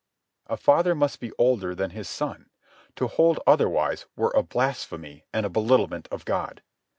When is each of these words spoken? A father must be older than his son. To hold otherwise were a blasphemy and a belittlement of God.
A 0.47 0.57
father 0.57 0.95
must 0.95 1.19
be 1.19 1.31
older 1.37 1.75
than 1.75 1.91
his 1.91 2.09
son. 2.09 2.49
To 2.95 3.05
hold 3.05 3.39
otherwise 3.45 4.07
were 4.15 4.33
a 4.35 4.41
blasphemy 4.41 5.25
and 5.31 5.45
a 5.45 5.49
belittlement 5.49 6.07
of 6.09 6.25
God. 6.25 6.63